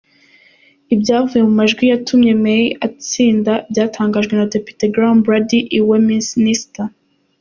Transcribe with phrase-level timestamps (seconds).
[0.93, 6.85] Ibyavuye mu majwi yatumye May atsinda byatangajwe na depite Graham Brady i Westminister.